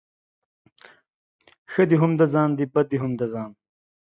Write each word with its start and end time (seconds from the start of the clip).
ښه 1.71 1.83
دي 1.89 1.95
هم 2.01 2.11
د 2.19 2.21
ځان 2.33 2.49
دي، 2.57 2.65
بد 2.73 2.85
دي 2.91 2.97
هم 3.03 3.11
د 3.19 3.21
ځآن. 3.31 3.51